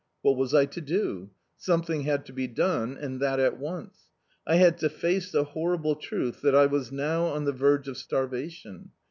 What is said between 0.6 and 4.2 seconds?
to do? Some thing had to be done, and that at once.